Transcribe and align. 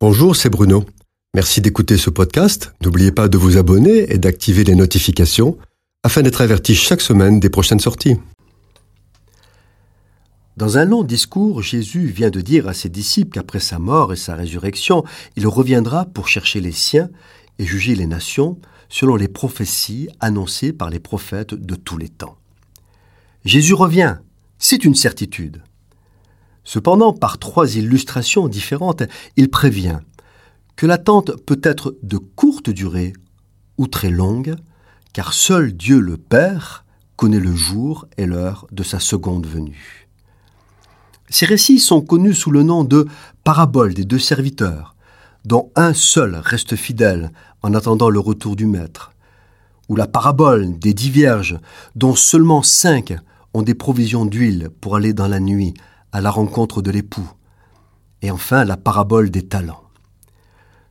Bonjour, 0.00 0.36
c'est 0.36 0.48
Bruno. 0.48 0.84
Merci 1.34 1.60
d'écouter 1.60 1.96
ce 1.96 2.08
podcast. 2.08 2.72
N'oubliez 2.84 3.10
pas 3.10 3.26
de 3.26 3.36
vous 3.36 3.56
abonner 3.56 4.12
et 4.12 4.18
d'activer 4.18 4.62
les 4.62 4.76
notifications 4.76 5.58
afin 6.04 6.22
d'être 6.22 6.40
averti 6.40 6.76
chaque 6.76 7.00
semaine 7.00 7.40
des 7.40 7.50
prochaines 7.50 7.80
sorties. 7.80 8.14
Dans 10.56 10.78
un 10.78 10.84
long 10.84 11.02
discours, 11.02 11.62
Jésus 11.62 12.06
vient 12.06 12.30
de 12.30 12.40
dire 12.40 12.68
à 12.68 12.74
ses 12.74 12.88
disciples 12.88 13.32
qu'après 13.32 13.58
sa 13.58 13.80
mort 13.80 14.12
et 14.12 14.16
sa 14.16 14.36
résurrection, 14.36 15.02
il 15.34 15.48
reviendra 15.48 16.04
pour 16.04 16.28
chercher 16.28 16.60
les 16.60 16.70
siens 16.70 17.10
et 17.58 17.66
juger 17.66 17.96
les 17.96 18.06
nations 18.06 18.56
selon 18.88 19.16
les 19.16 19.26
prophéties 19.26 20.08
annoncées 20.20 20.72
par 20.72 20.90
les 20.90 21.00
prophètes 21.00 21.54
de 21.54 21.74
tous 21.74 21.98
les 21.98 22.08
temps. 22.08 22.36
Jésus 23.44 23.74
revient, 23.74 24.18
c'est 24.58 24.84
une 24.84 24.94
certitude. 24.94 25.60
Cependant, 26.68 27.14
par 27.14 27.38
trois 27.38 27.76
illustrations 27.76 28.46
différentes, 28.46 29.02
il 29.38 29.48
prévient 29.48 30.00
que 30.76 30.84
l'attente 30.84 31.34
peut 31.46 31.62
être 31.62 31.96
de 32.02 32.18
courte 32.18 32.68
durée 32.68 33.14
ou 33.78 33.86
très 33.86 34.10
longue, 34.10 34.54
car 35.14 35.32
seul 35.32 35.72
Dieu 35.72 35.98
le 35.98 36.18
Père 36.18 36.84
connaît 37.16 37.40
le 37.40 37.56
jour 37.56 38.06
et 38.18 38.26
l'heure 38.26 38.66
de 38.70 38.82
sa 38.82 39.00
seconde 39.00 39.46
venue. 39.46 40.10
Ces 41.30 41.46
récits 41.46 41.78
sont 41.78 42.02
connus 42.02 42.34
sous 42.34 42.50
le 42.50 42.62
nom 42.62 42.84
de 42.84 43.06
paraboles 43.44 43.94
des 43.94 44.04
deux 44.04 44.18
serviteurs, 44.18 44.94
dont 45.46 45.72
un 45.74 45.94
seul 45.94 46.34
reste 46.36 46.76
fidèle 46.76 47.32
en 47.62 47.72
attendant 47.72 48.10
le 48.10 48.20
retour 48.20 48.56
du 48.56 48.66
Maître, 48.66 49.12
ou 49.88 49.96
la 49.96 50.06
parabole 50.06 50.78
des 50.78 50.92
dix 50.92 51.08
vierges, 51.08 51.58
dont 51.96 52.14
seulement 52.14 52.62
cinq 52.62 53.14
ont 53.54 53.62
des 53.62 53.74
provisions 53.74 54.26
d'huile 54.26 54.68
pour 54.82 54.96
aller 54.96 55.14
dans 55.14 55.28
la 55.28 55.40
nuit 55.40 55.72
à 56.12 56.20
la 56.20 56.30
rencontre 56.30 56.82
de 56.82 56.90
l'époux. 56.90 57.30
Et 58.22 58.30
enfin 58.30 58.64
la 58.64 58.76
parabole 58.76 59.30
des 59.30 59.46
talents. 59.46 59.84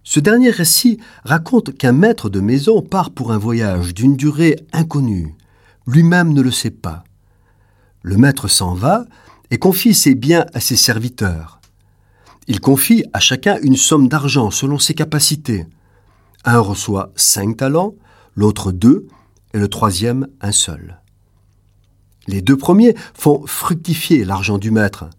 Ce 0.04 0.22
dernier 0.22 0.52
récit 0.52 1.00
raconte 1.26 1.76
qu'un 1.76 1.92
maître 1.92 2.30
de 2.30 2.40
maison 2.40 2.82
part 2.82 3.12
pour 3.12 3.34
un 3.34 3.38
voyage 3.38 3.94
d'une 3.94 4.16
durée 4.16 4.56
inconnue. 4.72 5.36
Lui-même 5.86 6.34
ne 6.34 6.42
le 6.42 6.52
sait 6.52 6.72
pas. 6.72 7.04
Le 8.04 8.16
maître 8.16 8.48
s'en 8.48 8.74
va 8.74 9.04
et 9.52 9.58
confie 9.58 9.94
ses 9.94 10.16
biens 10.16 10.46
à 10.54 10.62
ses 10.62 10.78
serviteurs. 10.78 11.60
Il 12.48 12.62
confie 12.62 13.04
à 13.12 13.20
chacun 13.20 13.58
une 13.62 13.76
somme 13.76 14.08
d'argent 14.08 14.50
selon 14.50 14.80
ses 14.80 14.94
capacités. 14.94 15.66
Un 16.46 16.60
reçoit 16.60 17.12
cinq 17.18 17.58
talents, 17.58 17.94
l'autre 18.36 18.72
deux, 18.72 19.08
et 19.54 19.60
le 19.60 19.68
troisième 19.68 20.28
un 20.40 20.54
seul. 20.54 21.02
Les 22.28 22.42
deux 22.42 22.58
premiers 22.58 22.96
font 23.14 23.46
fructifier 23.48 24.26
l'argent 24.26 24.58
du 24.58 24.72
maître. 24.72 25.10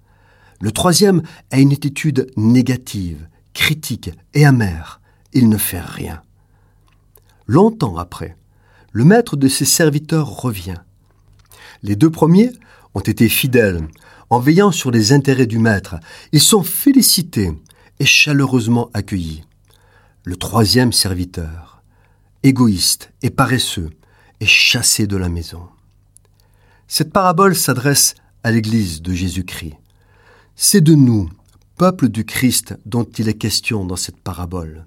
Le 0.61 0.73
troisième 0.73 1.23
a 1.51 1.59
une 1.59 1.73
attitude 1.73 2.31
négative, 2.37 3.27
critique 3.55 4.11
et 4.34 4.45
amère. 4.45 5.01
Il 5.33 5.48
ne 5.48 5.56
fait 5.56 5.81
rien. 5.81 6.23
Longtemps 7.47 7.97
après, 7.97 8.36
le 8.92 9.05
maître 9.05 9.36
de 9.36 9.48
ses 9.48 9.64
serviteurs 9.64 10.29
revient. 10.29 10.81
Les 11.83 11.97
deux 11.97 12.11
premiers 12.11 12.51
ont 12.95 13.01
été 13.01 13.29
fidèles 13.29 13.86
en 14.31 14.39
veillant 14.39 14.73
sur 14.73 14.91
les 14.91 15.12
intérêts 15.12 15.47
du 15.47 15.59
maître. 15.59 15.97
Ils 16.33 16.41
sont 16.41 16.62
félicités 16.62 17.53
et 18.01 18.05
chaleureusement 18.05 18.91
accueillis. 18.92 19.45
Le 20.25 20.36
troisième 20.36 20.92
serviteur, 20.92 21.83
égoïste 22.42 23.12
et 23.23 23.31
paresseux, 23.31 23.91
est 24.41 24.47
chassé 24.47 25.06
de 25.06 25.17
la 25.17 25.29
maison. 25.29 25.69
Cette 26.91 27.12
parabole 27.12 27.55
s'adresse 27.55 28.14
à 28.42 28.50
l'Église 28.50 29.03
de 29.03 29.12
Jésus-Christ. 29.12 29.75
C'est 30.56 30.81
de 30.81 30.95
nous, 30.95 31.28
peuple 31.77 32.08
du 32.08 32.25
Christ, 32.25 32.78
dont 32.86 33.05
il 33.19 33.28
est 33.28 33.36
question 33.36 33.84
dans 33.84 33.95
cette 33.95 34.19
parabole. 34.19 34.86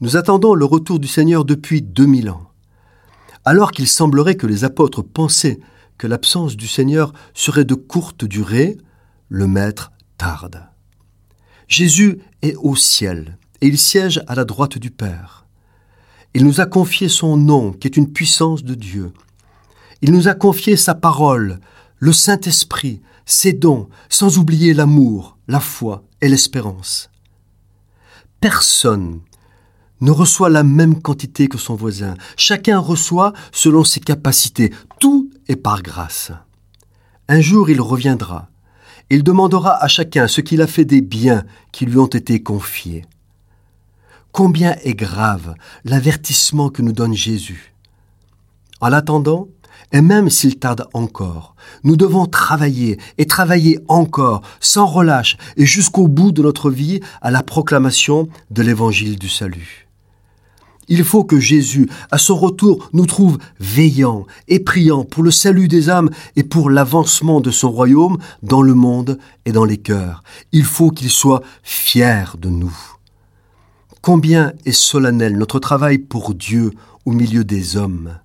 Nous 0.00 0.16
attendons 0.16 0.54
le 0.54 0.64
retour 0.64 1.00
du 1.00 1.08
Seigneur 1.08 1.44
depuis 1.44 1.82
2000 1.82 2.30
ans. 2.30 2.48
Alors 3.44 3.72
qu'il 3.72 3.88
semblerait 3.88 4.36
que 4.36 4.46
les 4.46 4.62
apôtres 4.62 5.02
pensaient 5.02 5.58
que 5.98 6.06
l'absence 6.06 6.56
du 6.56 6.68
Seigneur 6.68 7.12
serait 7.34 7.64
de 7.64 7.74
courte 7.74 8.24
durée, 8.24 8.78
le 9.28 9.48
Maître 9.48 9.90
tarde. 10.18 10.62
Jésus 11.66 12.20
est 12.42 12.54
au 12.54 12.76
ciel 12.76 13.38
et 13.60 13.66
il 13.66 13.76
siège 13.76 14.22
à 14.28 14.36
la 14.36 14.44
droite 14.44 14.78
du 14.78 14.92
Père. 14.92 15.46
Il 16.34 16.44
nous 16.44 16.60
a 16.60 16.66
confié 16.66 17.08
son 17.08 17.36
nom, 17.36 17.72
qui 17.72 17.88
est 17.88 17.96
une 17.96 18.12
puissance 18.12 18.62
de 18.62 18.76
Dieu. 18.76 19.12
Il 20.02 20.12
nous 20.12 20.26
a 20.26 20.34
confié 20.34 20.76
sa 20.76 20.96
parole, 20.96 21.60
le 21.98 22.12
Saint-Esprit, 22.12 23.00
ses 23.24 23.52
dons, 23.52 23.88
sans 24.08 24.36
oublier 24.36 24.74
l'amour, 24.74 25.38
la 25.46 25.60
foi 25.60 26.02
et 26.20 26.28
l'espérance. 26.28 27.08
Personne 28.40 29.20
ne 30.00 30.10
reçoit 30.10 30.50
la 30.50 30.64
même 30.64 31.00
quantité 31.00 31.46
que 31.46 31.58
son 31.58 31.76
voisin. 31.76 32.16
Chacun 32.36 32.80
reçoit 32.80 33.32
selon 33.52 33.84
ses 33.84 34.00
capacités. 34.00 34.72
Tout 34.98 35.30
est 35.46 35.54
par 35.54 35.82
grâce. 35.82 36.32
Un 37.28 37.40
jour 37.40 37.70
il 37.70 37.80
reviendra. 37.80 38.48
Il 39.08 39.22
demandera 39.22 39.80
à 39.80 39.86
chacun 39.86 40.26
ce 40.26 40.40
qu'il 40.40 40.62
a 40.62 40.66
fait 40.66 40.84
des 40.84 41.00
biens 41.00 41.44
qui 41.70 41.86
lui 41.86 41.98
ont 41.98 42.06
été 42.06 42.42
confiés. 42.42 43.04
Combien 44.32 44.74
est 44.82 44.94
grave 44.94 45.54
l'avertissement 45.84 46.70
que 46.70 46.82
nous 46.82 46.92
donne 46.92 47.14
Jésus. 47.14 47.72
En 48.80 48.88
l'attendant, 48.88 49.46
et 49.92 50.00
même 50.00 50.30
s'il 50.30 50.58
tarde 50.58 50.86
encore, 50.94 51.54
nous 51.84 51.96
devons 51.96 52.26
travailler 52.26 52.98
et 53.18 53.26
travailler 53.26 53.78
encore, 53.88 54.42
sans 54.60 54.86
relâche 54.86 55.36
et 55.56 55.66
jusqu'au 55.66 56.08
bout 56.08 56.32
de 56.32 56.42
notre 56.42 56.70
vie 56.70 57.00
à 57.20 57.30
la 57.30 57.42
proclamation 57.42 58.28
de 58.50 58.62
l'évangile 58.62 59.18
du 59.18 59.28
salut. 59.28 59.88
Il 60.88 61.04
faut 61.04 61.24
que 61.24 61.38
Jésus, 61.38 61.88
à 62.10 62.18
son 62.18 62.36
retour, 62.36 62.90
nous 62.92 63.06
trouve 63.06 63.38
veillants 63.60 64.26
et 64.48 64.60
priants 64.60 65.04
pour 65.04 65.22
le 65.22 65.30
salut 65.30 65.68
des 65.68 65.88
âmes 65.88 66.10
et 66.36 66.42
pour 66.42 66.70
l'avancement 66.70 67.40
de 67.40 67.50
son 67.50 67.70
royaume 67.70 68.18
dans 68.42 68.62
le 68.62 68.74
monde 68.74 69.18
et 69.44 69.52
dans 69.52 69.64
les 69.64 69.78
cœurs. 69.78 70.22
Il 70.50 70.64
faut 70.64 70.90
qu'il 70.90 71.10
soit 71.10 71.42
fier 71.62 72.36
de 72.38 72.48
nous. 72.48 72.76
Combien 74.00 74.52
est 74.66 74.72
solennel 74.72 75.38
notre 75.38 75.60
travail 75.60 75.98
pour 75.98 76.34
Dieu 76.34 76.72
au 77.04 77.12
milieu 77.12 77.44
des 77.44 77.76
hommes. 77.76 78.18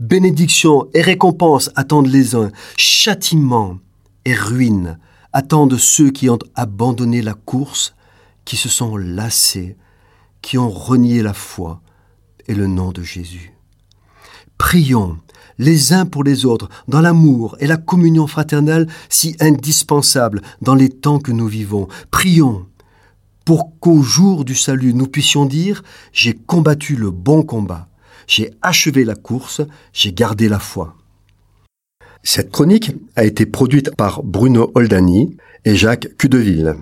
Bénédiction 0.00 0.88
et 0.94 1.02
récompense 1.02 1.70
attendent 1.74 2.08
les 2.08 2.34
uns, 2.34 2.50
châtiment 2.76 3.78
et 4.24 4.34
ruine 4.34 4.98
attendent 5.32 5.78
ceux 5.78 6.10
qui 6.10 6.28
ont 6.28 6.38
abandonné 6.54 7.22
la 7.22 7.34
course, 7.34 7.94
qui 8.44 8.56
se 8.56 8.68
sont 8.68 8.96
lassés, 8.96 9.76
qui 10.42 10.58
ont 10.58 10.70
renié 10.70 11.22
la 11.22 11.32
foi 11.32 11.80
et 12.48 12.54
le 12.54 12.66
nom 12.66 12.92
de 12.92 13.02
Jésus. 13.02 13.54
Prions 14.58 15.18
les 15.58 15.92
uns 15.92 16.06
pour 16.06 16.24
les 16.24 16.44
autres 16.44 16.68
dans 16.88 17.00
l'amour 17.00 17.56
et 17.60 17.66
la 17.66 17.76
communion 17.76 18.26
fraternelle 18.26 18.88
si 19.08 19.36
indispensable 19.40 20.42
dans 20.60 20.74
les 20.74 20.88
temps 20.88 21.18
que 21.18 21.32
nous 21.32 21.46
vivons. 21.46 21.88
Prions 22.10 22.66
pour 23.44 23.78
qu'au 23.80 24.02
jour 24.02 24.44
du 24.44 24.54
salut 24.54 24.94
nous 24.94 25.06
puissions 25.06 25.46
dire 25.46 25.82
J'ai 26.12 26.34
combattu 26.34 26.96
le 26.96 27.10
bon 27.10 27.42
combat 27.42 27.88
j'ai 28.26 28.52
achevé 28.62 29.04
la 29.04 29.14
course, 29.14 29.62
j'ai 29.92 30.12
gardé 30.12 30.48
la 30.48 30.58
foi. 30.58 30.96
Cette 32.22 32.52
chronique 32.52 32.92
a 33.16 33.24
été 33.24 33.46
produite 33.46 33.96
par 33.96 34.22
Bruno 34.22 34.70
Oldani 34.74 35.36
et 35.64 35.74
Jacques 35.74 36.16
Cudeville. 36.16 36.76